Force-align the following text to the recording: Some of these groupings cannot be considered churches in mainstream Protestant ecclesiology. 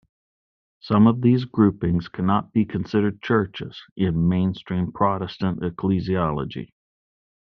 Some 0.79 1.05
of 1.05 1.21
these 1.21 1.45
groupings 1.45 2.07
cannot 2.07 2.53
be 2.53 2.65
considered 2.65 3.21
churches 3.21 3.83
in 3.95 4.27
mainstream 4.27 4.91
Protestant 4.91 5.59
ecclesiology. 5.59 6.71